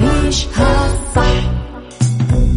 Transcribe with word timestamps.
عيشها 0.00 0.94
صح 1.16 1.60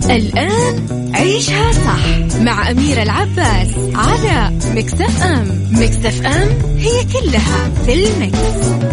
الآن 0.10 1.12
عيشها 1.16 1.72
صح 1.72 2.38
مع 2.42 2.72
أميرة 2.72 3.04
العباس 3.04 3.68
على 3.96 4.58
مكتف 4.76 5.24
أم 5.24 5.70
مكتف 5.72 6.26
أم 6.26 6.50
هي 6.78 7.04
كلها 7.04 7.70
في 7.86 7.94
المكس. 7.94 8.84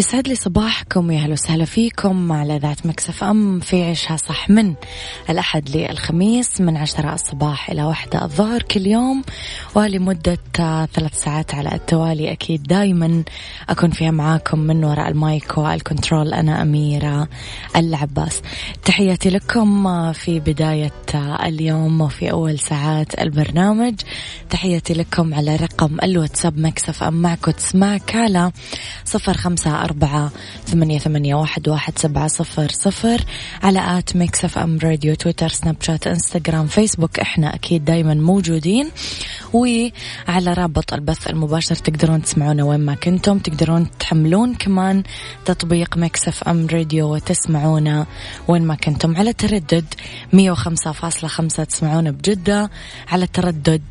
يسعد 0.00 0.28
لي 0.28 0.34
صباحكم 0.34 1.10
يا 1.10 1.18
أهلا 1.18 1.32
وسهلا 1.32 1.64
فيكم 1.64 2.32
على 2.32 2.56
إذاعة 2.56 2.76
Mix 2.84 3.24
FM 3.24 3.60
في 3.60 3.82
عيشها 3.82 4.16
صح 4.16 4.50
من 4.50 4.74
الأحد 5.30 5.76
للخميس 5.76 6.60
من 6.60 6.76
عشرة 6.76 7.14
الصباح 7.14 7.70
إلى 7.70 7.82
واحدة 7.82 8.24
الظهر 8.24 8.62
كل 8.62 8.86
يوم 8.86 9.22
ولمده 9.74 10.38
ثلاث 10.92 11.22
ساعات 11.24 11.54
على 11.54 11.74
التوالي 11.74 12.32
أكيد 12.32 12.62
دائما 12.62 13.24
أكون 13.68 13.90
فيها 13.90 14.10
معاكم 14.10 14.58
من 14.58 14.84
وراء 14.84 15.08
ال 15.08 15.20
mic 15.20 15.58
وال 15.58 15.75
control 15.75 16.34
أنا 16.34 16.62
أميرة 16.62 17.28
العباس. 17.76 18.42
تحياتي 18.84 19.30
لكم 19.30 20.12
في 20.12 20.40
بداية 20.40 20.92
اليوم 21.44 22.00
وفي 22.00 22.30
أول 22.30 22.58
ساعات 22.58 23.20
البرنامج. 23.20 23.94
تحياتي 24.50 24.94
لكم 24.94 25.34
على 25.34 25.56
رقم 25.56 25.96
الواتساب 26.02 26.58
Mix 26.58 27.02
FM 27.02 27.14
معك 27.14 27.44
تسمعك 27.44 28.16
على 28.16 28.52
صفر 29.04 29.34
خمسة 29.34 29.89
أربعة 29.90 30.30
ثمانية, 30.66 30.98
ثمانية 30.98 31.34
واحد, 31.34 31.68
واحد 31.68 31.98
سبعة 31.98 32.26
صفر 32.26 32.68
صفر 32.70 33.24
على 33.62 33.98
at 33.98 34.16
Mix 34.16 34.44
FM 34.44 34.78
Radio 34.82 35.14
تويتر 35.14 35.48
سناب 35.48 35.76
شات 35.80 36.06
إنستغرام 36.06 36.66
فيسبوك. 36.66 37.18
إحنا 37.18 37.54
أكيد 37.54 37.84
دايما 37.84 38.14
موجودين. 38.14 38.90
وعلى 39.52 40.52
رابط 40.52 40.92
البث 40.92 41.26
المباشر 41.30 41.74
تقدرون 41.74 42.22
تسمعونا 42.22 42.64
وين 42.64 42.80
ما 42.80 42.94
كنتم. 42.94 43.38
تقدرون 43.38 43.86
تحملون 43.98 44.54
كمان 44.54 45.02
تطبيق 45.44 45.96
Mix 45.96 46.28
FM 46.28 46.66
Radio 46.66 47.14
وتسمعونا 47.14 48.06
وين 48.48 48.62
ما 48.62 48.74
كنتم. 48.74 49.16
على 49.16 49.32
تردد 49.32 49.84
105.5 50.32 51.64
تسمعونا 51.64 52.10
بجدة. 52.10 52.70
على 53.08 53.26
تردد 53.26 53.82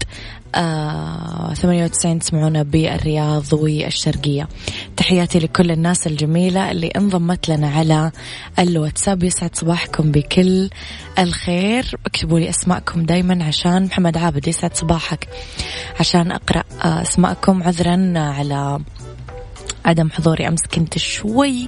آه 0.56 1.54
98 1.54 2.20
تسمعونا 2.20 2.64
بالرياض 2.64 3.54
والشرقية. 3.54 4.48
تحياتي 4.98 5.40
لكل 5.40 5.72
الناس 5.72 6.08
الجميلة 6.08 6.72
اللي 6.72 6.88
انضمت 6.88 7.50
لنا 7.50 7.70
على 7.70 8.12
الواتساب. 8.60 9.24
يسعد 9.24 9.56
صباحكم 9.56 10.12
بكل 10.12 10.70
الخير. 11.20 11.96
اكتبوا 12.06 12.40
لي 12.40 12.50
أسماءكم 12.50 13.04
دايما 13.04 13.44
عشان 13.44 13.84
محمد 13.84 14.18
عابد 14.18 14.48
يسعد 14.48 14.76
صباحك. 14.76 15.28
عشان 16.00 16.32
أقرأ 16.32 16.64
آه 16.84 17.02
أسماءكم 17.02 17.64
عذرا 17.64 18.14
على 18.16 18.80
عدم 19.86 20.10
حضوري. 20.10 20.48
أمس 20.48 20.62
كنت 20.74 20.98
شوي 20.98 21.68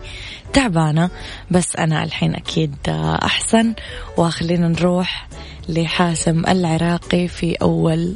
تعبانة 0.54 1.10
بس 1.52 1.76
أنا 1.76 2.04
الحين 2.04 2.36
أكيد 2.36 2.76
أحسن. 3.24 3.74
وخلينا 4.18 4.68
نروح 4.68 5.28
لحاسم 5.70 6.46
العراقي 6.48 7.28
في 7.28 7.56
أول 7.62 8.16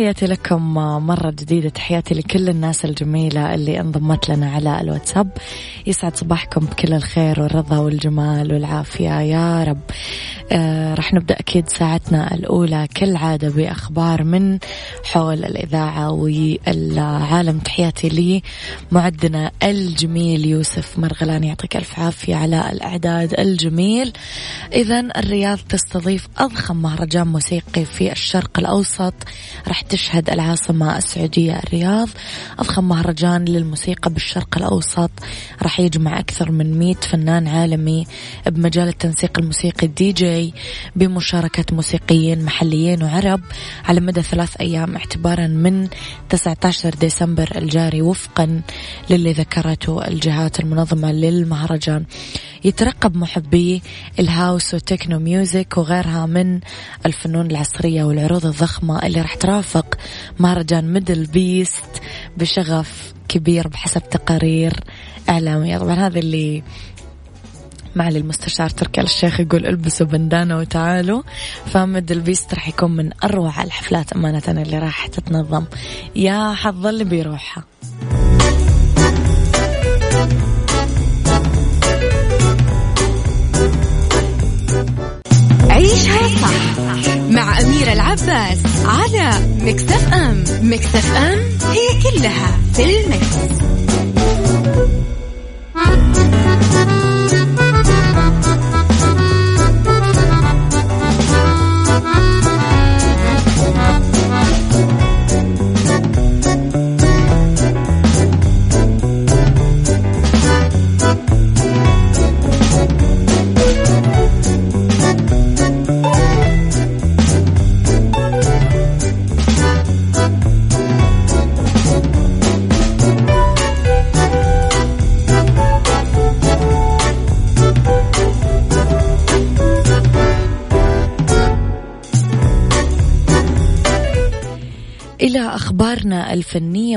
تحياتي 0.00 0.26
لكم 0.26 0.74
مرة 1.06 1.30
جديدة. 1.30 1.68
تحياتي 1.68 2.14
لكل 2.14 2.48
الناس 2.48 2.84
الجميلة 2.84 3.54
اللي 3.54 3.80
انضمت 3.80 4.28
لنا 4.28 4.50
على 4.50 4.80
الواتساب. 4.80 5.30
يسعد 5.86 6.16
صباحكم 6.16 6.60
بكل 6.60 6.92
الخير 6.92 7.40
والرضا 7.42 7.78
والجمال 7.78 8.52
والعافية. 8.52 9.20
يا 9.20 9.64
رب. 9.64 9.80
آه 10.52 10.94
رح 10.94 11.14
نبدأ 11.14 11.34
أكيد 11.40 11.68
ساعتنا 11.68 12.34
الأولى 12.34 12.88
كالعادة 12.94 13.48
بأخبار 13.48 14.24
من 14.24 14.58
حول 15.04 15.44
الإذاعة 15.44 16.10
والعالم. 16.10 17.58
تحياتي 17.58 18.08
لي 18.08 18.42
معدنا 18.90 19.50
الجميل 19.62 20.46
يوسف 20.46 20.98
مرغلان 20.98 21.44
يعطيك 21.44 21.76
ألف 21.76 21.98
عافية 21.98 22.36
على 22.36 22.72
الإعداد 22.72 23.40
الجميل. 23.40 24.12
إذا 24.72 25.00
الرياض 25.00 25.58
تستضيف 25.68 26.28
أضخم 26.38 26.76
مهرجان 26.76 27.26
موسيقي 27.26 27.84
في 27.84 28.12
الشرق 28.12 28.58
الأوسط. 28.58 29.14
راح 29.68 29.80
تشهد 29.80 30.30
العاصمة 30.30 30.98
السعودية 30.98 31.58
الرياض. 31.58 32.08
أضخم 32.58 32.88
مهرجان 32.88 33.44
للموسيقى 33.44 34.10
بالشرق 34.10 34.58
الأوسط. 34.58 35.10
راح 35.62 35.80
يجمع 35.80 36.18
أكثر 36.18 36.50
من 36.50 36.78
100 36.78 36.94
فنان 36.94 37.48
عالمي 37.48 38.06
بمجال 38.46 38.88
التنسيق 38.88 39.38
الموسيقي 39.38 39.86
الدي 39.86 40.12
جي. 40.12 40.39
بمشاركة 40.96 41.64
موسيقيين 41.72 42.44
محليين 42.44 43.02
وعرب 43.02 43.40
على 43.84 44.00
مدى 44.00 44.22
ثلاث 44.22 44.56
أيام 44.60 44.96
اعتبارا 44.96 45.46
من 45.46 45.88
19 46.28 46.94
ديسمبر 46.94 47.48
الجاري 47.56 48.02
وفقا 48.02 48.60
للي 49.10 49.32
ذكرته 49.32 50.08
الجهات 50.08 50.60
المنظمة 50.60 51.12
للمهرجان. 51.12 52.04
يترقب 52.64 53.16
محبي 53.16 53.82
ال 54.18 54.27
house 54.27 54.74
وال 54.74 54.85
techno 54.85 55.18
music 55.18 55.78
وغيرها 55.78 56.26
من 56.26 56.60
الفنون 57.06 57.46
العصرية 57.46 58.04
والعروض 58.04 58.46
الضخمة 58.46 59.06
اللي 59.06 59.20
راح 59.20 59.34
ترافق 59.34 59.98
مهرجان 60.38 60.92
MDL 60.92 61.26
Beast 61.26 62.02
بشغف 62.36 63.12
كبير 63.28 63.68
بحسب 63.68 64.02
تقارير 64.10 64.72
إعلامية. 65.28 65.78
طبعا 65.78 65.94
هذا 65.94 66.18
اللي 66.18 66.62
معالي 67.96 68.18
المستشار 68.18 68.70
تركي 68.70 69.00
آل 69.00 69.06
الشيخ 69.06 69.40
يقول 69.40 69.66
البسوا 69.66 70.06
بندانة 70.06 70.58
وتعالوا. 70.58 71.22
ف 71.66 71.78
MDL 71.78 72.12
Beast 72.12 72.54
راح 72.54 72.68
يكون 72.68 72.96
من 72.96 73.10
أروع 73.24 73.62
الحفلات 73.62 74.12
أمانة 74.12 74.42
اللي 74.48 74.78
راح 74.78 75.06
تتنظم. 75.06 75.64
يا 76.16 76.54
حظ 76.54 76.86
اللي 76.86 77.04
بيروحها. 77.04 77.64
عيشها 85.70 86.28
صح 86.42 86.80
مع 87.30 87.60
أميرة 87.60 87.92
العباس 87.92 88.58
على 88.84 89.30
مكتف 89.60 90.12
أم. 90.14 90.44
مكتف 90.62 91.16
أم 91.16 91.38
هي 91.70 92.02
كلها 92.02 92.58
في 92.72 92.84
المكس. 92.84 93.60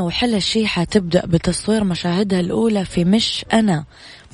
وحلا 0.04 0.38
الشيحة 0.38 0.84
تبدأ 0.84 1.26
بتصوير 1.26 1.84
مشاهدها 1.84 2.40
الأولى 2.40 2.86
في 2.86 3.06
مش 3.06 3.46
أنا 3.54 3.86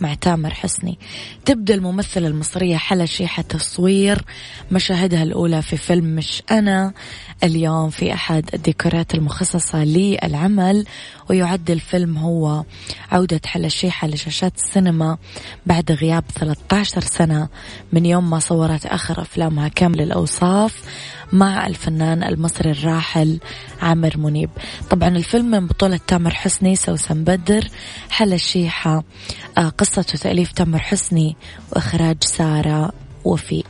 مع 0.02 0.14
تامر 0.14 0.54
حسني. 0.54 1.00
تبدأ 1.46 1.74
الممثلة 1.74 2.28
المصرية 2.28 2.78
حلا 2.78 3.06
شيحة 3.06 3.44
تصوير 3.44 4.22
مشاهدها 4.72 5.24
الأولى 5.24 5.62
في 5.62 5.78
فيلم 5.78 6.06
مش 6.16 6.44
أنا 6.52 6.94
اليوم 7.44 7.90
في 7.90 8.14
أحد 8.14 8.50
الديكورات 8.54 9.16
المخصصة 9.16 9.84
للعمل 9.84 10.86
ويعد 11.30 11.72
الفيلم 11.72 12.18
هو 12.18 12.64
عودة 13.12 13.42
حلا 13.46 13.66
الشيحة 13.66 14.08
لشاشات 14.08 14.54
السينما 14.56 15.18
بعد 15.66 15.92
غياب 15.92 16.24
13 16.36 17.02
سنة. 17.02 17.48
من 17.94 18.06
يوم 18.06 18.30
ما 18.30 18.40
صورت 18.40 18.86
آخر 18.86 19.22
أفلامها 19.22 19.68
كامل 19.68 20.02
الأوصاف 20.02 20.84
مع 21.34 21.68
الفنان 21.68 22.24
المصري 22.24 22.72
الراحل 22.72 23.40
عامر 23.82 24.18
منيب. 24.18 24.50
طبعا 24.90 25.10
الفيلم 25.10 25.46
من 25.46 25.68
بطولة 25.68 26.00
تامر 26.08 26.34
حسني 26.34 26.76
سوسن 26.76 27.24
بدر 27.24 27.68
حلا 28.10 28.36
الشيحة. 28.36 29.04
آه، 29.58 29.70
قصة 29.70 30.06
وتأليف 30.14 30.52
تامر 30.52 30.80
حسني 30.80 31.36
وإخراج 31.72 32.24
سارة 32.24 32.92
وفي 33.26 33.64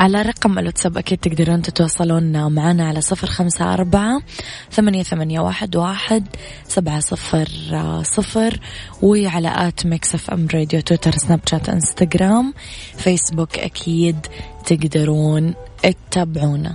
على 0.00 0.22
رقم 0.22 0.58
الواتساب 0.58 0.98
أكيد 0.98 1.18
تقدرون 1.18 1.62
تتواصلون 1.62 2.52
معنا 2.52 2.88
على 2.88 3.00
صفر 3.00 3.26
خمسة 3.26 3.74
أربعة 3.74 4.22
ثمانية, 4.72 5.02
ثمانية 5.02 5.40
واحد, 5.40 5.76
واحد 5.76 6.26
سبعة 6.68 7.00
صفر 7.00 7.48
صفر. 8.02 8.60
وعلى 9.02 9.68
at 9.68 9.86
Mix 9.86 10.14
FM 10.14 10.46
Radio 10.54 10.80
تويتر 10.80 11.12
سناب 11.12 11.40
شات 11.46 11.68
إنستغرام 11.68 12.54
فيسبوك 12.96 13.58
أكيد 13.58 14.26
تقدرون 14.66 15.54
تتابعونا. 15.82 16.74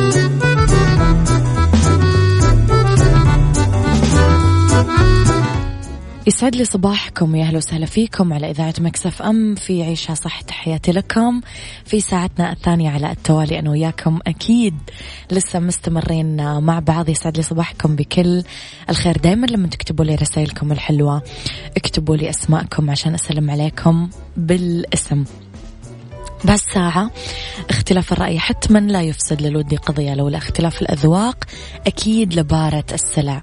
يسعد 6.27 6.55
لي 6.55 6.65
صباحكم 6.65 7.35
يا 7.35 7.43
أهلا 7.43 7.57
وسهلا 7.57 7.85
فيكم 7.85 8.33
على 8.33 8.51
إذاعة 8.51 8.73
Mix 8.79 9.21
FM. 9.21 9.55
في 9.55 9.83
عيشها 9.83 10.13
صح 10.13 10.41
تحياتي 10.41 10.91
لكم. 10.91 11.41
في 11.85 11.99
ساعتنا 11.99 12.51
الثانية 12.51 12.89
على 12.89 13.11
التوالي 13.11 13.59
أنا 13.59 13.69
وياكم 13.69 14.19
أكيد 14.27 14.75
لسه 15.31 15.59
مستمرين 15.59 16.59
مع 16.59 16.79
بعض. 16.79 17.09
يسعد 17.09 17.37
لي 17.37 17.43
صباحكم 17.43 17.95
بكل 17.95 18.43
الخير. 18.89 19.17
دائما 19.17 19.45
لما 19.45 19.67
تكتبوا 19.67 20.05
لي 20.05 20.15
رسائلكم 20.15 20.71
الحلوة 20.71 21.23
اكتبوا 21.77 22.15
لي 22.15 22.29
أسماءكم 22.29 22.89
عشان 22.89 23.13
أسلم 23.13 23.51
عليكم 23.51 24.09
بالاسم. 24.37 25.23
بهالساعة 26.43 27.11
اختلاف 27.69 28.13
الرأي 28.13 28.39
حتما 28.39 28.79
لا 28.79 29.01
يفسد 29.01 29.41
للود 29.41 29.73
قضية. 29.75 30.13
لولا 30.13 30.37
اختلاف 30.37 30.81
الأذواق 30.81 31.43
أكيد 31.87 32.33
لبارة 32.33 32.83
السلع. 32.93 33.41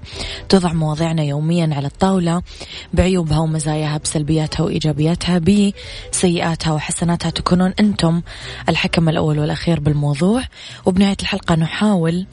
توضع 0.49 0.73
مواضيعنا 0.73 1.23
يوميا 1.23 1.69
على 1.75 1.87
الطاولة 1.87 2.41
بعيوبها 2.93 3.39
ومزاياها 3.39 3.97
بسلبياتها 3.97 4.63
وإيجابياتها 4.63 5.39
بسيئاتها 5.39 6.73
وحسناتها. 6.73 7.29
تكونون 7.29 7.73
أنتم 7.79 8.21
الحكم 8.69 9.09
الأول 9.09 9.39
والأخير 9.39 9.79
بالموضوع. 9.79 10.43
وبنهاية 10.85 11.17
الحلقة 11.21 11.55
نحاول 11.55 12.25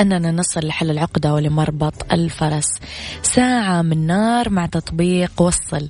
أننا 0.00 0.32
نصل 0.32 0.66
لحل 0.66 0.90
العقدة 0.90 1.34
ولمربط 1.34 2.12
الفرس. 2.12 2.68
ساعة 3.22 3.82
من 3.82 4.06
نار 4.06 4.50
مع 4.50 4.66
تطبيق 4.66 5.42
وصل. 5.42 5.88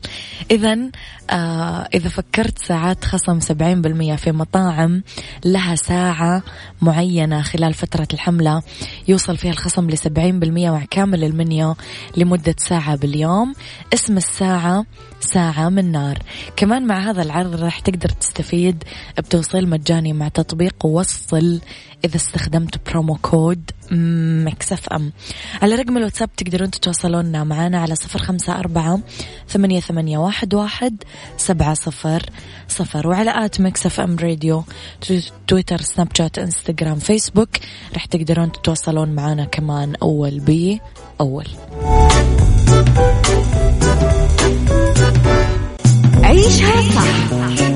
إذا 0.51 0.91
آه 1.31 1.89
إذا 1.95 2.09
فكرت 2.09 2.59
ساعات 2.59 3.05
خصم 3.05 3.41
70% 3.41 4.17
في 4.17 4.33
مطاعم 4.33 5.03
لها 5.45 5.75
ساعة 5.75 6.43
معينة 6.83 7.43
خلال 7.43 7.75
فترة 7.75 8.09
الحملة. 8.13 8.63
يوصل 9.09 9.37
فيها 9.37 9.53
الخصم 9.53 9.91
ل 9.91 9.99
70% 9.99 10.71
مع 10.71 10.85
كامل 10.91 11.25
المنيو 11.25 11.75
لمدة 12.17 12.55
ساعة 12.59 12.97
باليوم. 12.97 13.55
اسم 13.95 14.17
الساعة 14.17 14.85
ساعة 15.21 15.69
من 15.69 15.93
نار. 15.93 16.19
كمان 16.57 16.87
مع 16.87 16.99
هذا 16.99 17.23
العرض 17.23 17.55
راح 17.55 17.81
تقدر 17.81 18.09
تستفيد 18.09 18.85
بتوصيل 19.19 19.69
مجاني 19.69 20.13
مع 20.13 20.29
تطبيق 20.29 20.87
وصل 20.87 21.61
إذا 22.07 22.17
استخدمت 22.17 22.91
promo 22.91 23.15
code 23.23 23.71
Mix 24.47 24.89
FM. 24.89 25.13
على 25.63 25.75
رقم 25.75 25.97
الواتساب 25.97 26.31
تقدرون 26.37 26.71
تتواصلون 26.71 27.47
معنا 27.47 27.79
على 27.79 27.95
صفر 27.95 28.19
خمسة 28.19 28.59
أربعة 28.59 29.01
ثمانية, 29.49 29.81
ثمانية 29.81 30.19
واحد, 30.19 30.55
واحد 30.55 30.97
سبعة 31.37 31.75
صفر 31.75 32.23
صفر. 32.69 33.09
وعلى 33.09 33.45
at 33.45 33.61
Mix 33.61 34.01
FM 34.01 34.17
Radio 34.17 34.65
تويتر 35.47 35.81
سناب 35.81 36.09
شات 36.17 36.39
إنستغرام 36.39 36.99
فيسبوك. 36.99 37.49
راح 37.95 38.05
تقدرون 38.05 38.53
تتواصلون 38.53 39.09
معنا 39.09 39.45
كمان 39.45 39.95
أول 40.03 40.41
ب 40.41 40.81
أول. 41.21 41.47
عيشها 46.23 46.83
صح. 46.83 47.76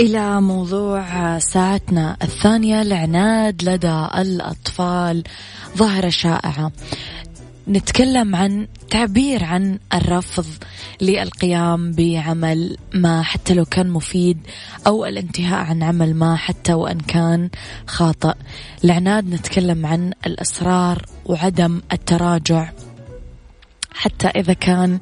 إلى 0.00 0.40
موضوع 0.40 1.38
ساعتنا 1.38 2.16
الثانية 2.22 2.82
العناد 2.82 3.64
لدى 3.64 4.06
الأطفال 4.18 5.24
ظاهرة 5.76 6.08
شائعة. 6.08 6.72
نتكلم 7.68 8.36
عن 8.36 8.68
تعبير 8.90 9.44
عن 9.44 9.78
الرفض 9.94 10.46
للقيام 11.00 11.92
بعمل 11.92 12.76
ما 12.94 13.22
حتى 13.22 13.54
لو 13.54 13.64
كان 13.64 13.90
مفيد 13.90 14.38
أو 14.86 15.04
الانتهاء 15.04 15.58
عن 15.58 15.82
عمل 15.82 16.14
ما 16.14 16.36
حتى 16.36 16.74
وإن 16.74 17.00
كان 17.00 17.50
خاطئ. 17.86 18.34
العناد 18.84 19.34
نتكلم 19.34 19.86
عن 19.86 20.12
الإصرار 20.26 21.06
وعدم 21.26 21.82
التراجع. 21.92 22.70
حتى 24.00 24.26
إذا 24.28 24.52
كان 24.52 24.98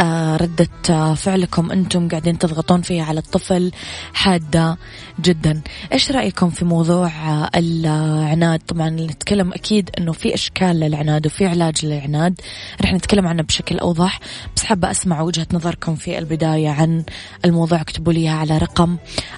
آه، 0.00 0.36
ردة 0.36 0.68
آه، 0.90 1.14
فعلكم 1.14 1.72
أنتم 1.72 2.08
قاعدين 2.08 2.38
تضغطون 2.38 2.82
فيها 2.82 3.04
على 3.04 3.20
الطفل 3.20 3.72
حادة 4.14 4.78
جدا. 5.20 5.62
إيش 5.92 6.10
رأيكم 6.10 6.50
في 6.50 6.64
موضوع 6.64 7.06
آه، 7.06 7.50
العناد؟ 7.56 8.60
طبعا 8.60 8.90
نتكلم 8.90 9.52
أكيد 9.52 9.90
أنه 9.98 10.12
في 10.12 10.34
أشكال 10.34 10.80
للعناد 10.80 11.26
وفي 11.26 11.46
علاج 11.46 11.86
للعناد. 11.86 12.40
رح 12.82 12.92
نتكلم 12.92 13.26
عنه 13.26 13.42
بشكل 13.42 13.78
أوضح. 13.78 14.20
بس 14.56 14.64
حابة 14.64 14.90
أسمع 14.90 15.20
وجهة 15.20 15.46
نظركم 15.52 15.94
في 15.94 16.18
البداية 16.18 16.68
عن 16.68 17.04
الموضوع. 17.44 17.80
اكتبوا 17.80 18.12
لي 18.12 18.28
على 18.28 18.58
رقم 18.58 18.96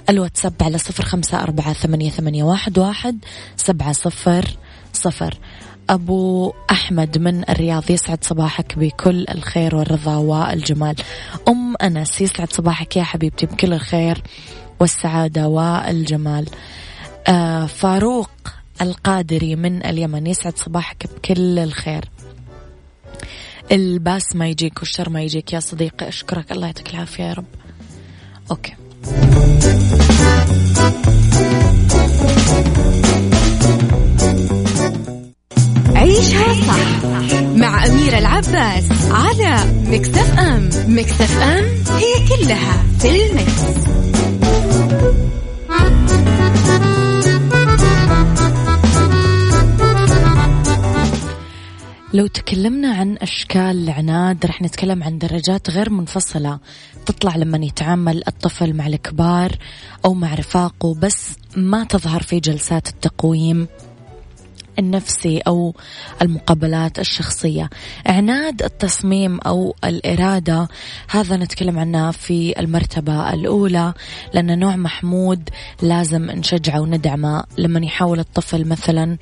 الواتساب 0.09 0.53
على 0.61 0.77
صفر 0.77 1.05
خمسة 1.05 1.43
أربعة 1.43 1.73
ثمانية, 1.73 2.43
واحد 2.43 3.17
سبعة 3.55 3.91
صفر 3.91 4.45
صفر. 4.93 5.37
أبو 5.89 6.53
أحمد 6.71 7.17
من 7.17 7.49
الرياض 7.49 7.91
يسعد 7.91 8.23
صباحك 8.23 8.79
بكل 8.79 9.25
الخير 9.29 9.75
والرضا 9.75 10.15
والجمال. 10.15 10.95
أم 11.47 11.75
أنس 11.81 12.21
يسعد 12.21 12.53
صباحك 12.53 12.97
يا 12.97 13.03
حبيبتي 13.03 13.45
بكل 13.45 13.73
الخير 13.73 14.23
والسعادة 14.79 15.47
والجمال. 15.47 16.49
آه 17.27 17.65
فاروق 17.65 18.29
القادري 18.81 19.55
من 19.55 19.85
اليمن 19.85 20.27
يسعد 20.27 20.57
صباحك 20.57 21.07
بكل 21.15 21.59
الخير. 21.59 22.09
الباس 23.71 24.35
ما 24.35 24.47
يجيك 24.47 24.79
والشر 24.79 25.09
ما 25.09 25.21
يجيك 25.21 25.53
يا 25.53 25.59
صديقي 25.59 26.07
أشكرك. 26.07 26.51
الله 26.51 26.65
يعطيك 26.65 26.93
العافية 26.93 27.23
يا 27.23 27.33
رب. 27.33 27.45
okay. 28.51 28.73
عيشها 36.15 36.53
صح 36.53 37.41
مع 37.41 37.85
أميرة 37.85 38.17
العباس 38.17 38.83
على 39.11 39.71
مكتف 39.87 40.39
أم. 40.39 40.69
مكتف 40.87 41.37
أم 41.41 41.65
هي 41.89 42.27
كلها 42.27 42.83
في 42.99 43.25
المكس. 43.25 43.61
لو 52.13 52.27
تكلمنا 52.27 52.93
عن 52.93 53.17
أشكال 53.21 53.59
العناد 53.61 54.45
رح 54.45 54.61
نتكلم 54.61 55.03
عن 55.03 55.17
درجات 55.17 55.69
غير 55.69 55.89
منفصلة. 55.89 56.59
تطلع 57.05 57.35
لما 57.35 57.57
يتعامل 57.57 58.23
الطفل 58.27 58.73
مع 58.73 58.87
الكبار 58.87 59.51
أو 60.05 60.13
مع 60.13 60.33
رفاقه 60.33 60.95
بس 60.95 61.35
ما 61.55 61.83
تظهر 61.83 62.21
في 62.23 62.39
جلسات 62.39 62.87
التقويم. 62.87 63.67
النفسي 64.79 65.39
أو 65.39 65.73
المقابلات 66.21 66.99
الشخصية. 66.99 67.69
عناد 68.05 68.63
التصميم 68.63 69.39
أو 69.39 69.75
الإرادة 69.83 70.67
هذا 71.09 71.37
نتكلم 71.37 71.79
عنه 71.79 72.11
في 72.11 72.59
المرتبة 72.59 73.33
الأولى 73.33 73.93
لأن 74.33 74.59
نوع 74.59 74.75
محمود 74.75 75.49
لازم 75.81 76.31
نشجعه 76.31 76.79
وندعمه. 76.81 77.43
لما 77.57 77.85
يحاول 77.85 78.19
الطفل 78.19 78.67
مثلا 78.67 79.17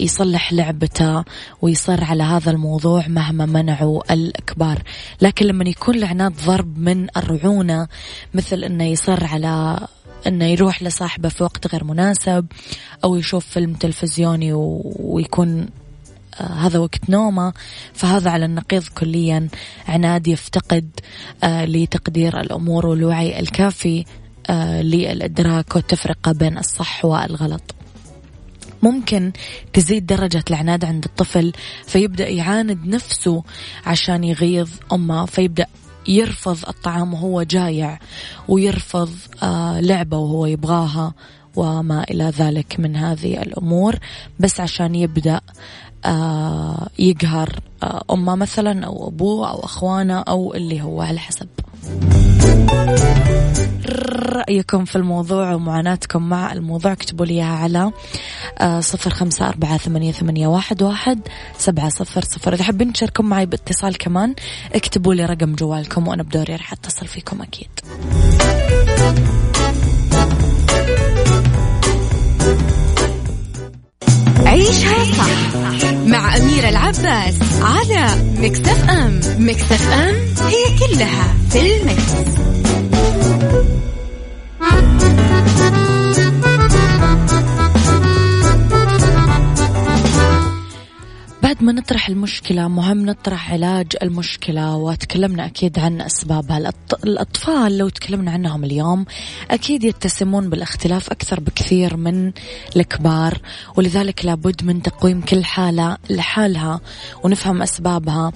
يصلح 0.00 0.52
لعبته 0.52 1.24
ويصر 1.62 2.04
على 2.04 2.22
هذا 2.22 2.50
الموضوع 2.50 3.06
مهما 3.08 3.46
منعوا 3.46 4.12
الكبار. 4.12 4.82
لكن 5.22 5.46
لما 5.46 5.64
يكون 5.68 5.94
العناد 5.94 6.32
ضرب 6.46 6.78
من 6.78 7.06
الرعونة 7.16 7.88
مثل 8.34 8.64
أنه 8.64 8.84
يصر 8.84 9.24
على 9.26 9.78
إنه 10.26 10.44
يروح 10.44 10.82
لصاحبه 10.82 11.28
في 11.28 11.42
وقت 11.42 11.66
غير 11.66 11.84
مناسب 11.84 12.46
أو 13.04 13.16
يشوف 13.16 13.46
فيلم 13.46 13.72
تلفزيوني 13.74 14.50
ويكون 14.52 15.66
آه 16.40 16.42
هذا 16.42 16.78
وقت 16.78 17.10
نومه 17.10 17.52
فهذا 17.94 18.30
على 18.30 18.44
النقيض 18.44 18.82
كليا 18.88 19.48
عناد 19.88 20.26
يفتقد 20.28 20.90
آه 21.44 21.64
لتقدير 21.64 22.40
الأمور 22.40 22.86
والوعي 22.86 23.40
الكافي 23.40 24.04
آه 24.50 24.82
للإدراك 24.82 25.76
والتفرقة 25.76 26.32
بين 26.32 26.58
الصح 26.58 27.04
والغلط. 27.04 27.74
ممكن 28.82 29.32
تزيد 29.72 30.06
درجة 30.06 30.44
العناد 30.50 30.84
عند 30.84 31.04
الطفل 31.04 31.52
فيبدأ 31.86 32.28
يعاند 32.28 32.86
نفسه 32.86 33.42
عشان 33.86 34.24
يغيظ 34.24 34.70
أمه 34.92 35.26
فيبدأ 35.26 35.66
يرفض 36.08 36.58
الطعام 36.68 37.14
وهو 37.14 37.42
جايع 37.42 37.98
ويرفض 38.48 39.10
آه 39.42 39.80
لعبة 39.80 40.18
وهو 40.18 40.46
يبغاها 40.46 41.14
وما 41.56 42.04
إلى 42.10 42.24
ذلك 42.24 42.76
من 42.80 42.96
هذه 42.96 43.42
الأمور. 43.42 43.96
بس 44.40 44.60
عشان 44.60 44.94
يبدأ 44.94 45.40
آه 46.04 46.88
يقهر 46.98 47.60
آه 47.82 48.04
أمه 48.10 48.34
مثلا 48.34 48.86
أو 48.86 49.08
أبوه 49.08 49.50
أو 49.50 49.64
أخوانه 49.64 50.18
أو 50.18 50.54
اللي 50.54 50.82
هو 50.82 51.02
على 51.02 51.18
حسب. 51.18 51.48
رأيكم 53.86 54.84
في 54.84 54.96
الموضوع 54.96 55.54
ومعاناتكم 55.54 56.28
مع 56.28 56.52
الموضوع 56.52 56.92
اكتبوا 56.92 57.26
لي 57.26 57.42
على 57.42 57.92
آه، 58.58 58.80
صفر 58.80 59.10
خمسة 59.10 59.48
أربعة 59.48 59.76
ثمانية, 59.76 60.12
ثمانية 60.12 60.46
واحد, 60.46 60.82
واحد 60.82 61.20
سبعة 61.58 61.88
صفر 61.88 62.24
صفر. 62.24 62.54
إذا 62.54 62.64
حابين 62.64 62.92
تشاركون 62.92 63.26
معي 63.26 63.46
باتصال 63.46 63.98
كمان 63.98 64.34
اكتبوا 64.74 65.14
لي 65.14 65.24
رقم 65.24 65.54
جوالكم 65.54 66.08
وأنا 66.08 66.22
بدوري 66.22 66.56
راح 66.56 66.72
أتصل 66.72 67.06
فيكم 67.06 67.42
أكيد. 67.42 67.70
عيشها 74.46 75.04
صح 75.04 75.92
مع 76.06 76.36
أميرة 76.36 76.68
العباس 76.68 77.34
على 77.62 78.06
مكتف 78.38 78.90
أم. 78.90 79.20
مكتف 79.38 79.92
أم 79.92 80.14
هي 80.46 80.78
كلها 80.78 81.34
في 81.50 81.76
المكس. 81.76 82.53
Thank 83.24 83.42
you. 87.32 87.43
بعد 91.44 91.62
ما 91.62 91.72
نطرح 91.72 92.08
المشكلة 92.08 92.68
مهم 92.68 93.06
نطرح 93.06 93.52
علاج 93.52 93.86
المشكلة 94.02 94.76
وتكلمنا 94.76 95.46
أكيد 95.46 95.78
عن 95.78 96.00
أسبابها 96.00 96.72
الأطفال 97.04 97.78
لو 97.78 97.88
تكلمنا 97.88 98.30
عنهم 98.30 98.64
اليوم 98.64 99.04
أكيد 99.50 99.84
يتسمون 99.84 100.50
بالاختلاف 100.50 101.10
أكثر 101.10 101.40
بكثير 101.40 101.96
من 101.96 102.32
الكبار 102.76 103.38
ولذلك 103.76 104.24
لابد 104.24 104.64
من 104.64 104.82
تقويم 104.82 105.20
كل 105.20 105.44
حالة 105.44 105.96
لحالها 106.10 106.80
ونفهم 107.22 107.62
أسبابها. 107.62 108.32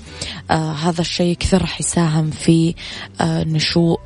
آه 0.51 0.73
هذا 0.73 1.01
الشيء 1.01 1.37
كثير 1.37 1.61
راح 1.61 1.81
يساهم 1.81 2.31
في 2.31 2.75
آه 3.21 3.45
نشوء 3.45 4.01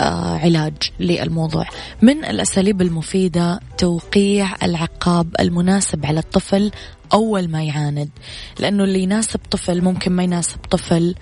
آه 0.00 0.38
علاج 0.38 0.74
للموضوع. 1.00 1.66
من 2.02 2.24
الأساليب 2.24 2.82
المفيدة 2.82 3.60
توقيع 3.78 4.54
العقاب 4.62 5.34
المناسب 5.40 6.06
على 6.06 6.20
الطفل 6.20 6.70
أول 7.14 7.48
ما 7.48 7.62
يعاند 7.62 8.10
لأنه 8.58 8.84
اللي 8.84 9.02
يناسب 9.02 9.40
طفل 9.50 9.82
ممكن 9.82 10.12
ما 10.12 10.24
يناسب 10.24 10.58
طفل 10.70 11.14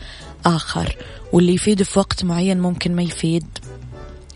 آخر 0.46 0.96
واللي 1.32 1.54
يفيد 1.54 1.82
في 1.82 1.98
وقت 1.98 2.24
معين 2.24 2.60
ممكن 2.60 2.96
ما 2.96 3.02
يفيد 3.02 3.46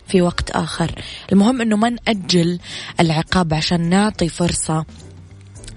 في 0.08 0.22
وقت 0.22 0.50
آخر. 0.50 0.90
المهم 1.32 1.60
أنه 1.60 1.76
ما 1.76 1.90
نأجل 1.90 2.58
العقاب 3.00 3.54
عشان 3.54 3.88
نعطي 3.88 4.28
فرصة 4.28 4.84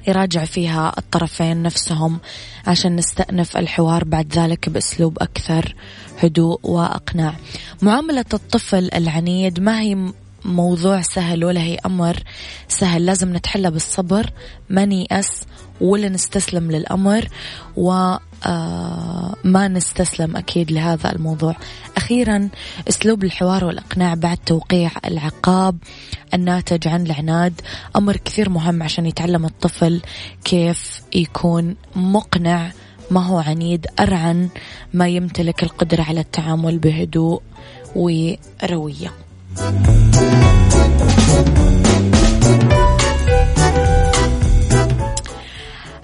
يراجع 0.08 0.46
فيها 0.46 0.94
الطرفين 0.98 1.64
نفسهم 1.64 2.20
عشان 2.68 2.96
نستأنف 2.96 3.58
الحوار 3.58 4.04
بعد 4.04 4.34
ذلك 4.34 4.70
بأسلوب 4.70 5.18
أكثر 5.20 5.76
هدوء 6.24 6.60
وإقناع. 6.64 7.36
معاملة 7.82 8.26
الطفل 8.34 8.90
العنيد 8.94 9.60
ما 9.60 9.82
هي 9.82 10.12
موضوع 10.46 11.02
سهل 11.02 11.46
ولا 11.46 11.62
هي 11.62 11.78
أمر 11.86 12.24
سهل 12.68 13.06
لازم 13.06 13.36
نتحلى 13.36 13.72
بالصبر. 13.72 14.30
ما 14.70 14.86
نيأس 14.86 15.44
ولا 15.82 16.10
نستسلم 16.10 16.72
للأمر 16.72 17.28
وما 17.78 18.20
آه، 18.46 19.68
نستسلم 19.68 20.38
أكيد 20.38 20.72
لهذا 20.72 21.12
الموضوع. 21.12 21.56
أخيرا 21.98 22.50
أسلوب 22.90 23.24
الحوار 23.24 23.66
والإقناع 23.66 24.14
بعد 24.14 24.38
توقيع 24.38 24.92
العقاب 25.06 25.78
الناتج 26.34 26.88
عن 26.88 27.06
العناد. 27.06 27.62
أمر 27.96 28.18
كثير 28.18 28.50
مهم 28.50 28.84
عشان 28.84 29.06
يتعلم 29.06 29.46
الطفل 29.46 30.02
كيف 30.44 31.02
يكون 31.16 31.76
مقنع 31.96 32.72
ما 33.12 33.26
هو 33.26 33.40
عنيد 33.40 33.88
أرعن 34.00 34.50
ما 34.94 35.08
يمتلك 35.08 35.64
القدرة 35.64 36.04
على 36.04 36.20
التعامل 36.20 36.80
بهدوء 36.80 37.42
وروية. 37.96 39.29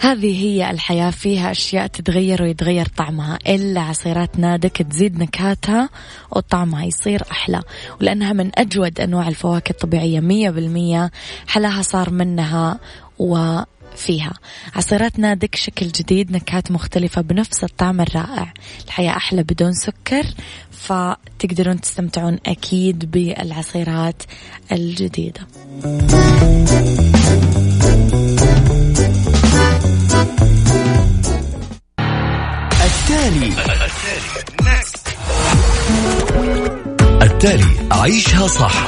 هذه 0.05 0.45
هي 0.45 0.71
الحياة 0.71 1.09
فيها 1.09 1.51
أشياء 1.51 1.87
تتغير 1.87 2.43
ويتغير 2.43 2.85
طعمها. 2.97 3.39
إلا 3.47 3.81
عصيرات 3.81 4.39
نادك 4.39 4.77
تزيد 4.77 5.19
نكهاتها 5.19 5.89
وطعمها 6.31 6.85
يصير 6.85 7.23
أحلى. 7.31 7.61
ولأنها 8.01 8.33
من 8.33 8.51
أجود 8.55 8.99
أنواع 8.99 9.27
الفواكه 9.27 9.71
الطبيعية 9.71 10.19
مية 10.19 10.49
بالمية 10.49 11.11
حلاها 11.47 11.81
صار 11.81 12.09
منها 12.09 12.79
و 13.19 13.59
فيها. 13.95 14.33
عصيرات 14.75 15.19
نادك 15.19 15.55
شكل 15.55 15.87
جديد 15.87 16.31
نكهات 16.31 16.71
مختلفة 16.71 17.21
بنفس 17.21 17.63
الطعم 17.63 18.01
الرائع. 18.01 18.53
الحياة 18.85 19.17
أحلى 19.17 19.43
بدون 19.43 19.73
سكر 19.73 20.25
فتقدرون 20.71 21.81
تستمتعون 21.81 22.39
أكيد 22.45 23.11
بالعصيرات 23.11 24.23
الجديدة. 24.71 25.47
التالي. 32.85 33.53
التالي. 37.21 37.87
عيشها 37.91 38.47
صح. 38.47 38.87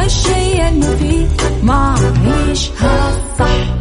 تبغى 0.00 0.06
الشي 0.06 0.68
المفيد 0.68 1.28
ما 1.62 1.94
عيشها 2.24 3.22
صح 3.38 3.74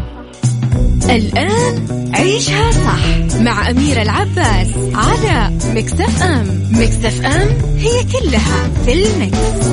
الآن 1.10 1.86
عيشها 2.14 2.72
صح 2.72 3.38
مع 3.42 3.70
أميرة 3.70 4.02
العباس 4.02 4.68
على 4.94 5.52
مكتف 5.66 6.24
أم 6.24 6.70
مكتف 6.72 7.26
أم 7.26 7.48
هي 7.78 8.04
كلها 8.04 8.70
في 8.86 8.94
المكس. 8.94 9.68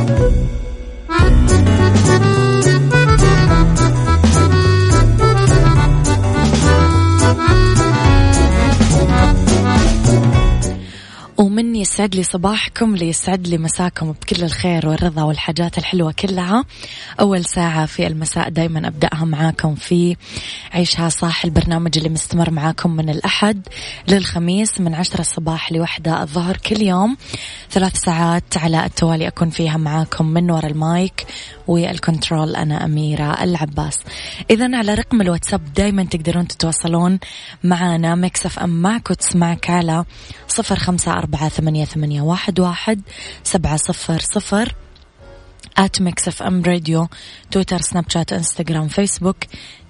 يسعد 11.87 12.15
لي 12.15 12.23
صباحكم 12.23 12.97
ليسعد 12.97 13.47
لي 13.49 13.59
مساكم 13.59 14.13
بكل 14.13 14.45
الخير 14.45 14.89
والرضا 14.89 15.23
والحاجات 15.23 15.79
الحلوة 15.79 16.13
كلها. 16.13 16.65
أول 17.21 17.45
ساعة 17.45 17.87
في 17.87 18.07
المساء 18.07 18.49
دايما 18.49 18.89
أبدأها 18.89 19.25
معاكم 19.25 19.75
في 19.75 20.17
عيشها 20.73 21.09
صح 21.09 21.45
البرنامج 21.45 21.99
اللي 21.99 22.09
مستمر 22.09 22.51
معاكم 22.51 22.91
من 22.91 23.11
الأحد 23.11 23.69
للخميس 24.09 24.81
من 24.81 24.95
عشرة 24.95 25.21
الصباح 25.21 25.73
لوحدة 25.73 26.23
الظهر 26.23 26.57
كل 26.57 26.83
يوم. 26.83 27.17
ثلاث 27.71 27.97
ساعات 27.97 28.57
على 28.57 28.85
التوالي 28.85 29.29
أكون 29.29 29.51
فيها 29.51 29.77
معاكم 29.77 30.27
من 30.27 30.51
وراء 30.51 30.71
المايك. 30.71 31.27
والكنترول 31.67 32.57
أنا 32.57 32.85
أميرة 32.85 33.43
العباس. 33.43 33.99
إذا 34.51 34.77
على 34.77 34.95
رقم 34.95 35.21
الواتساب 35.21 35.73
دايما 35.73 36.05
تقدرون 36.05 36.49
تتواصلون 36.49 37.19
معنا 37.65 38.15
Mix 38.15 38.59
FM 38.59 38.83
معك 38.83 39.11
وتسمعك 39.11 39.71
على 39.71 40.05
صفر 40.49 40.77
خمسة 40.77 41.13
أربعة 41.13 41.49
ثمانية, 41.49 41.85
ثمانية 41.85 42.23
واحد, 42.23 42.61
واحد 42.61 43.01
سبعة 43.45 43.77
صفر 43.77 44.19
صفر 44.19 44.75
at 45.79 46.03
Mix 46.03 46.29
FM 46.29 46.63
Radio 46.63 47.09
تويتر 47.51 47.81
سناب 47.81 48.11
شات 48.11 48.33
إنستغرام 48.33 48.89
فيسبوك. 48.89 49.37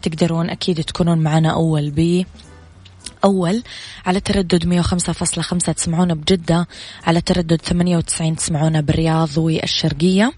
تقدرون 0.03 0.51
أكيد 0.51 0.85
تكونون 0.85 1.19
معنا 1.19 1.53
أول 1.53 1.91
بأول 1.91 3.63
على 4.07 4.21
تردد 4.21 4.83
105.5 4.83 5.73
تسمعونا 5.73 6.15
بجدة. 6.15 6.69
على 7.07 7.21
تردد 7.21 7.61
98 7.63 8.37
تسمعونا 8.37 8.81
بالرياض 8.81 9.39
والشرقية. 9.39 10.33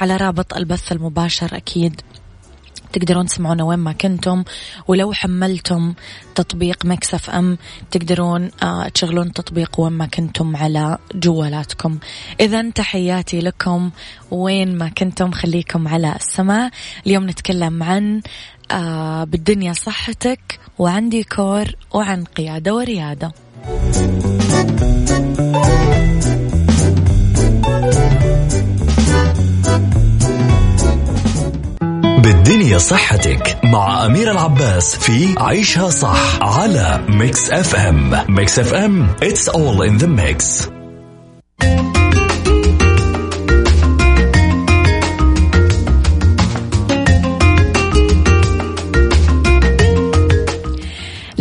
على 0.00 0.16
رابط 0.16 0.54
البث 0.54 0.92
المباشر 0.92 1.56
أكيد 1.56 2.00
تقدرون 2.92 3.26
تسمعونا 3.26 3.64
وين 3.64 3.78
ما 3.78 3.92
كنتم. 3.92 4.44
ولو 4.88 5.12
حملتم 5.12 5.94
تطبيق 6.34 6.84
مكسف 6.84 7.30
أم 7.30 7.58
تقدرون 7.90 8.50
آه، 8.62 8.88
تشغلون 8.88 9.26
التطبيق 9.26 9.80
وين 9.80 9.92
ما 9.92 10.06
كنتم 10.06 10.56
على 10.56 10.98
جوالاتكم. 11.14 11.98
إذا 12.40 12.70
تحياتي 12.70 13.40
لكم 13.40 13.90
وين 14.30 14.78
ما 14.78 14.88
كنتم 14.88 15.30
خليكم 15.30 15.88
على 15.88 16.16
السماء. 16.16 16.70
اليوم 17.06 17.30
نتكلم 17.30 17.82
عن 17.82 18.22
بالدنيا 19.24 19.72
صحتك 19.72 20.60
وعن 20.78 21.08
ديكور 21.08 21.64
وعن 21.94 22.24
قيادة 22.24 22.74
وريادة. 22.74 23.32
بالدنيا 32.22 32.78
صحتك 32.78 33.58
مع 33.64 34.06
أميرة 34.06 34.30
العباس 34.30 34.96
في 34.96 35.34
عيشها 35.38 35.90
صح 35.90 36.42
على 36.42 37.04
Mix 37.08 37.50
FM 37.50 38.10
Mix 38.28 38.58
FM 38.58 39.08
it's 39.22 39.48
all 39.48 39.82
in 39.82 39.98
the 39.98 40.06
mix. 40.06 40.70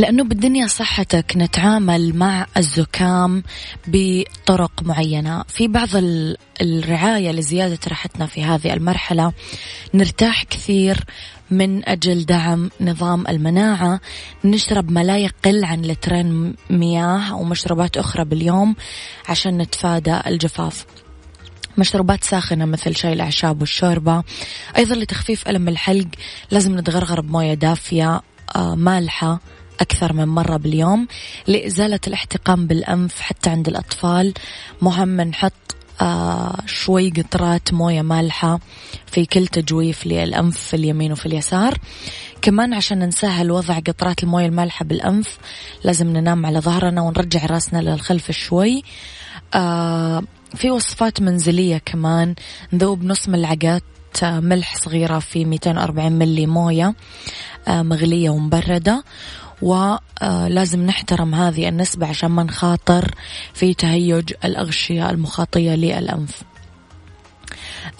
لأنه 0.10 0.24
بالدنيا 0.24 0.68
صحتك 0.68 1.34
نتعامل 1.36 2.16
مع 2.16 2.46
الزكام 2.58 3.44
بطرق 3.88 4.72
معينة. 4.82 5.44
في 5.48 5.68
بعض 5.68 5.90
الرعاية 6.62 7.32
لزيادة 7.32 7.80
راحتنا 7.88 8.26
في 8.26 8.44
هذه 8.44 8.74
المرحلة 8.74 9.34
نرتاح 9.94 10.44
كثير 10.44 11.04
من 11.52 11.90
أجل 11.90 12.26
دعم 12.26 12.70
نظام 12.82 13.28
المناعة. 13.28 14.02
نشرب 14.46 14.92
ما 14.92 15.04
لا 15.04 15.18
يقل 15.18 15.66
عن 15.66 15.82
لترين 15.82 16.56
مياه 16.70 17.32
أو 17.32 17.44
مشروبات 17.44 17.98
أخرى 17.98 18.26
باليوم 18.26 18.76
عشان 19.28 19.58
نتفادى 19.58 20.20
الجفاف. 20.28 20.86
مشروبات 21.78 22.24
ساخنة 22.24 22.66
مثل 22.66 22.96
شاي 22.96 23.14
الأعشاب 23.14 23.62
والشوربة. 23.62 24.24
أيضا 24.78 24.96
لتخفيف 24.96 25.48
ألم 25.48 25.68
الحلق 25.68 26.08
لازم 26.52 26.80
نتغرغر 26.80 27.22
بموية 27.22 27.54
دافية 27.54 28.22
آه، 28.56 28.76
مالحة. 28.76 29.40
أكثر 29.82 30.14
من 30.14 30.26
مرة 30.26 30.58
باليوم 30.58 31.08
لإزالة 31.48 32.00
الاحتقان 32.08 32.68
بالأنف 32.68 33.22
حتى 33.22 33.50
عند 33.50 33.68
الأطفال. 33.68 34.34
مهم 34.82 35.22
نحط 35.22 35.54
آه 36.02 36.56
شوي 36.66 37.10
قطرات 37.10 37.74
موية 37.74 38.02
مالحة 38.02 38.60
في 39.06 39.26
كل 39.26 39.48
تجويف 39.48 40.08
للأنف 40.08 40.58
في 40.60 40.76
اليمين 40.76 41.12
وفي 41.12 41.26
اليسار. 41.26 41.78
كمان 42.42 42.74
عشان 42.74 43.00
نسهل 43.00 43.52
وضع 43.52 43.80
قطرات 43.80 44.24
الموية 44.24 44.46
المالحة 44.46 44.86
بالأنف 44.86 45.38
لازم 45.84 46.08
ننام 46.08 46.46
على 46.46 46.60
ظهرنا 46.60 47.02
ونرجع 47.02 47.46
راسنا 47.46 47.82
للخلف 47.82 48.32
شوي. 48.32 48.84
آه 49.54 50.24
في 50.56 50.72
وصفات 50.72 51.22
منزلية 51.22 51.82
كمان. 51.86 52.36
نذوب 52.74 53.04
نص 53.04 53.30
ملعقات 53.30 53.84
آه، 54.24 54.40
ملح 54.40 54.76
صغيرة 54.76 55.20
في 55.20 55.46
240 55.46 56.12
ملي 56.12 56.46
موية 56.46 56.94
آه، 57.68 57.82
مغلية 57.82 58.30
ومبردة. 58.30 59.04
ولازم 59.62 60.86
نحترم 60.86 61.36
هذه 61.36 61.70
النسبة 61.70 62.08
عشان 62.08 62.32
ما 62.32 62.44
نخاطر 62.44 63.16
في 63.54 63.74
تهيج 63.74 64.34
الأغشية 64.46 65.10
المخاطية 65.10 65.76
للأنف. 65.76 66.42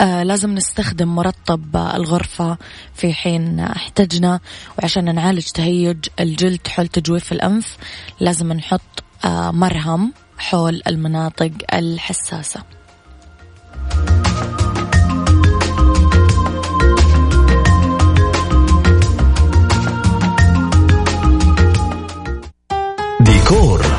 آه 0.02 0.24
لازم 0.24 0.56
نستخدم 0.56 1.16
مرطب 1.16 1.76
الغرفة 1.76 2.58
في 2.94 3.14
حين 3.14 3.60
احتجنا 3.60 4.40
وعشان 4.80 5.16
نعالج 5.16 5.48
تهيج 5.48 5.98
الجلد 6.20 6.68
حول 6.68 6.88
تجويف 6.88 7.32
الأنف 7.32 7.78
لازم 8.20 8.54
نحط 8.54 9.04
آه 9.26 9.52
مرهم 9.52 10.14
حول 10.38 10.82
المناطق 10.88 11.52
الحساسة. 11.74 12.79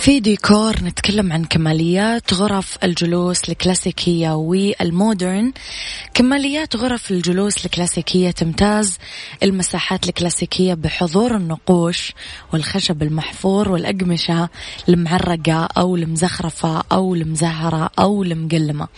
في 0.00 0.20
ديكور 0.20 0.76
نتكلم 0.82 1.32
عن 1.32 1.44
كماليات 1.44 2.34
غرف 2.34 2.78
الجلوس 2.84 3.48
الكلاسيكية 3.48 4.30
وال 4.30 4.57
modern. 4.57 5.52
كماليات 6.14 6.76
غرف 6.76 7.10
الجلوس 7.10 7.66
الكلاسيكية 7.66 8.30
تمتاز 8.30 8.98
المساحات 9.42 10.08
الكلاسيكية 10.08 10.74
بحضور 10.74 11.36
النقوش 11.36 12.12
والخشب 12.52 13.02
المحفور 13.02 13.68
والأقمشة 13.72 14.48
المعرقة 14.88 15.68
أو 15.76 15.96
المزخرفة 15.96 16.82
أو 16.92 17.14
المزهرة 17.14 17.90
أو 17.98 18.22
المقلمة. 18.22 18.88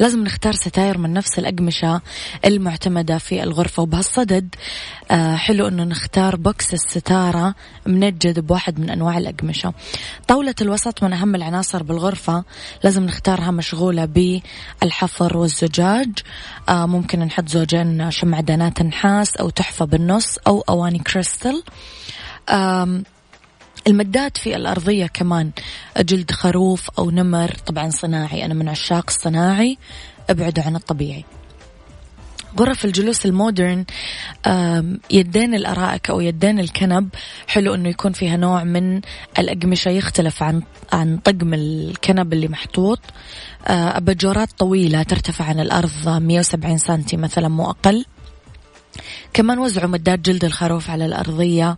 لازم 0.00 0.24
نختار 0.24 0.52
ستاير 0.52 0.98
من 0.98 1.12
نفس 1.12 1.38
الأقمشة 1.38 2.00
المعتمدة 2.44 3.18
في 3.18 3.42
الغرفة. 3.42 3.82
وبهالصدد 3.82 4.54
آه، 5.10 5.36
حلو 5.36 5.68
أنه 5.68 5.84
نختار 5.84 6.36
بوكس 6.36 6.74
الستارة 6.74 7.54
منجد 7.86 8.40
بواحد 8.40 8.80
من 8.80 8.90
أنواع 8.90 9.18
الأقمشة. 9.18 9.72
طاولة 10.28 10.54
الوسط 10.60 11.02
من 11.02 11.12
أهم 11.12 11.34
العناصر 11.34 11.82
بالغرفة. 11.82 12.44
لازم 12.84 13.04
نختارها 13.04 13.50
مشغولة 13.50 14.04
بالحفر 14.04 15.36
والزجاج. 15.36 16.08
ممكن 16.70 17.18
نحط 17.18 17.48
زوجين 17.48 18.10
شمعدانات 18.10 18.82
نحاس 18.82 19.36
أو 19.36 19.50
تحفة 19.50 19.84
بالنص 19.84 20.38
أو 20.46 20.60
أواني 20.68 20.98
كريستال 20.98 21.62
المدات 23.86 24.36
في 24.36 24.56
الأرضية 24.56 25.06
كمان 25.06 25.50
جلد 25.98 26.30
خروف 26.30 26.90
أو 26.98 27.10
نمر 27.10 27.50
طبعا 27.66 27.90
صناعي. 27.90 28.44
أنا 28.44 28.54
من 28.54 28.68
عشاق 28.68 29.04
الصناعي 29.08 29.78
ابعدوا 30.30 30.64
عن 30.64 30.76
الطبيعي. 30.76 31.24
غرف 32.58 32.84
الجلوس 32.84 33.26
المودرن 33.26 33.84
يدين 35.10 35.54
الأرائك 35.54 36.10
أو 36.10 36.20
يدين 36.20 36.60
الكنب 36.60 37.08
حلو 37.46 37.74
أنه 37.74 37.88
يكون 37.88 38.12
فيها 38.12 38.36
نوع 38.36 38.64
من 38.64 39.00
الأقمشة 39.38 39.88
يختلف 39.88 40.42
عن 40.42 40.62
عن 40.92 41.16
طقم 41.16 41.54
الكنب 41.54 42.32
اللي 42.32 42.48
محطوط. 42.48 43.00
آه، 43.66 43.96
أباجورات 43.96 44.48
طويلة 44.58 45.02
ترتفع 45.02 45.44
عن 45.44 45.60
الأرض 45.60 46.08
170 46.08 46.78
سنتي 46.78 47.16
مثلا 47.16 47.48
مو 47.48 47.70
أقل. 47.70 48.04
كمان 49.32 49.58
وزعوا 49.58 49.88
مدات 49.88 50.18
جلد 50.18 50.44
الخروف 50.44 50.90
على 50.90 51.06
الأرضية. 51.06 51.76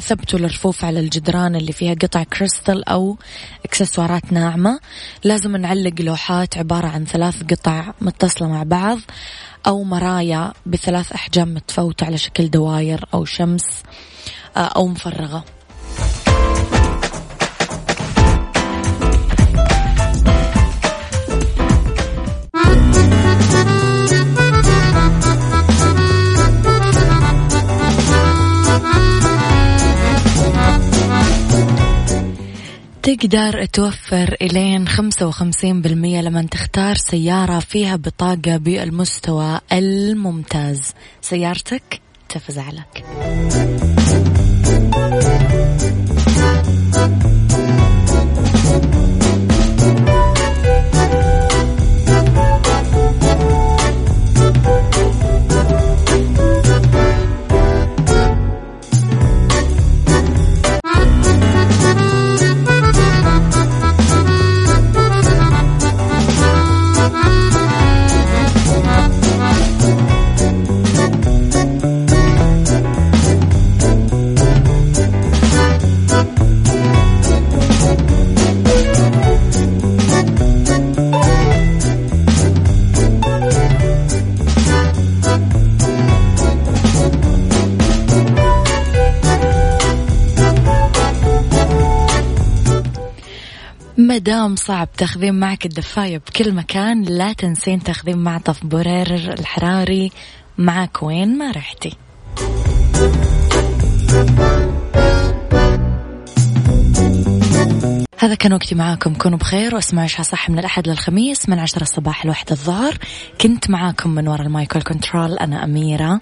ثبتوا 0.00 0.38
الرفوف 0.38 0.84
على 0.84 1.00
الجدران 1.00 1.56
اللي 1.56 1.72
فيها 1.72 1.94
قطع 1.94 2.22
كريستال 2.22 2.88
أو 2.88 3.16
إكسسوارات 3.64 4.32
ناعمة. 4.32 4.80
لازم 5.24 5.56
نعلق 5.56 6.00
لوحات 6.00 6.58
عبارة 6.58 6.86
عن 6.86 7.04
ثلاث 7.04 7.42
قطع 7.42 7.92
متصلة 8.00 8.48
مع 8.48 8.62
بعض 8.62 8.98
أو 9.66 9.82
مرايا 9.84 10.52
بثلاث 10.66 11.12
أحجام 11.12 11.54
متفوتة 11.54 12.06
على 12.06 12.18
شكل 12.18 12.50
دواير 12.50 13.04
أو 13.14 13.24
شمس 13.24 13.82
آه 14.56 14.60
أو 14.60 14.86
مفرغة. 14.86 15.44
تقدر 33.04 33.64
توفر 33.64 34.36
إلين 34.42 34.88
خمسة 34.88 35.26
وخمسين 35.26 35.82
بالمية 35.82 36.20
لما 36.20 36.42
تختار 36.42 36.94
سيارة 36.94 37.58
فيها 37.58 37.96
بطاقة 37.96 38.56
بالمستوى 38.56 39.60
الممتاز. 39.72 40.94
سيارتك 41.20 42.00
تفزع 42.28 42.70
لك 94.14 94.20
مدام 94.20 94.56
صعب 94.56 94.88
تاخذين 94.92 95.34
معك 95.34 95.66
الدفاية 95.66 96.18
بكل 96.18 96.52
مكان 96.52 97.02
لا 97.02 97.32
تنسين 97.32 97.82
تاخذين 97.82 98.18
معطف 98.18 98.66
بورير 98.66 99.32
الحراري. 99.32 100.12
معك 100.58 101.02
وين 101.02 101.38
ما 101.38 101.50
رحتي. 101.50 101.96
هذا 108.18 108.34
كان 108.34 108.52
وقتي 108.52 108.74
معاكم. 108.74 109.14
كونوا 109.14 109.38
بخير 109.38 109.74
واسمعوا 109.74 110.04
إيش 110.04 110.20
صح 110.20 110.50
من 110.50 110.58
الأحد 110.58 110.88
للخميس 110.88 111.48
من 111.48 111.58
عشرة 111.58 111.82
الصباح 111.82 112.26
لوحدة 112.26 112.52
الظهر. 112.52 112.98
كنت 113.40 113.70
معاكم 113.70 114.10
من 114.10 114.28
وراء 114.28 114.46
المايكل 114.46 114.82
كنترول 114.82 115.38
أنا 115.38 115.64
أميرة 115.64 116.20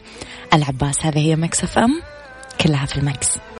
العباس. 0.55 1.07
هذه 1.07 1.19
هي 1.19 1.37
مكسف 1.37 1.79
أم. 1.79 2.03
كلها 2.61 2.87
في 2.87 2.97
المكس 2.97 3.39